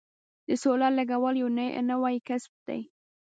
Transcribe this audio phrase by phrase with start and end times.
[0.47, 1.49] د سولر لګول یو
[1.91, 2.81] نوی کسب دی